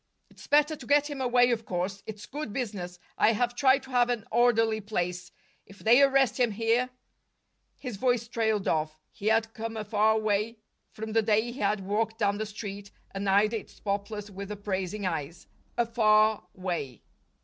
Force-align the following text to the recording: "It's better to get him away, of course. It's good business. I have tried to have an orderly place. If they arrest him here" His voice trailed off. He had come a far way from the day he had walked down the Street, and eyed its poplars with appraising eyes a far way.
"It's 0.31 0.47
better 0.47 0.75
to 0.75 0.87
get 0.87 1.11
him 1.11 1.21
away, 1.21 1.51
of 1.51 1.63
course. 1.63 2.01
It's 2.07 2.25
good 2.25 2.51
business. 2.51 2.97
I 3.19 3.33
have 3.33 3.53
tried 3.55 3.83
to 3.83 3.91
have 3.91 4.09
an 4.09 4.25
orderly 4.31 4.81
place. 4.81 5.31
If 5.67 5.77
they 5.77 6.01
arrest 6.01 6.39
him 6.39 6.49
here" 6.49 6.89
His 7.85 7.97
voice 7.97 8.27
trailed 8.27 8.67
off. 8.67 8.99
He 9.11 9.27
had 9.27 9.53
come 9.53 9.77
a 9.77 9.85
far 9.85 10.17
way 10.17 10.57
from 10.89 11.11
the 11.13 11.21
day 11.21 11.51
he 11.51 11.59
had 11.59 11.81
walked 11.85 12.17
down 12.17 12.39
the 12.39 12.47
Street, 12.47 12.89
and 13.11 13.29
eyed 13.29 13.53
its 13.53 13.79
poplars 13.79 14.31
with 14.31 14.49
appraising 14.49 15.05
eyes 15.05 15.45
a 15.77 15.85
far 15.85 16.47
way. 16.55 17.03